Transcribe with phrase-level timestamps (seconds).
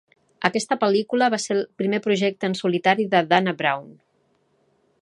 [0.47, 3.95] Aquesta pel·lícula va ser el primer projecte en solitari de Dana Brown.